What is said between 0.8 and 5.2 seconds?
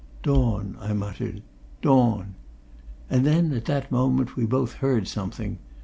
muttered. "Dawn!" And then, at that moment, we both heard